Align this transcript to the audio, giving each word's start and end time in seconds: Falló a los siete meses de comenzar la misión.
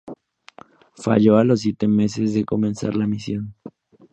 Falló 0.95 1.37
a 1.37 1.43
los 1.43 1.61
siete 1.61 1.87
meses 1.87 2.33
de 2.33 2.43
comenzar 2.43 2.95
la 2.95 3.05
misión. 3.05 3.53